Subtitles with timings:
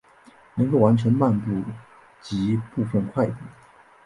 [0.55, 1.61] 能够完成漫步
[2.19, 3.35] 及部份快步。